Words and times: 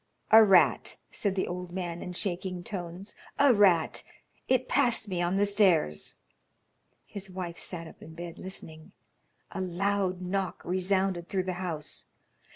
"A 0.31 0.43
rat," 0.43 0.95
said 1.11 1.35
the 1.35 1.45
old 1.45 1.71
man 1.71 2.01
in 2.01 2.13
shaking 2.13 2.63
tones 2.63 3.13
"a 3.37 3.53
rat. 3.53 4.01
It 4.47 4.67
passed 4.67 5.07
me 5.07 5.21
on 5.21 5.37
the 5.37 5.45
stairs." 5.45 6.15
His 7.05 7.29
wife 7.29 7.59
sat 7.59 7.85
up 7.87 8.01
in 8.01 8.15
bed 8.15 8.39
listening. 8.39 8.93
A 9.51 9.61
loud 9.61 10.19
knock 10.19 10.63
resounded 10.65 11.29
through 11.29 11.43
the 11.43 11.53
house. 11.61 12.07